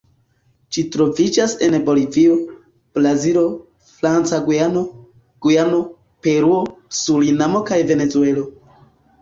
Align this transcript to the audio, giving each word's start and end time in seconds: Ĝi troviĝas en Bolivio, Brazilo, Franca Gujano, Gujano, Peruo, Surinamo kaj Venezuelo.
Ĝi 0.75 0.83
troviĝas 0.93 1.51
en 1.67 1.75
Bolivio, 1.89 2.37
Brazilo, 2.99 3.43
Franca 3.91 4.41
Gujano, 4.49 4.83
Gujano, 5.47 5.83
Peruo, 6.29 6.59
Surinamo 7.03 7.65
kaj 7.73 7.81
Venezuelo. 7.93 8.49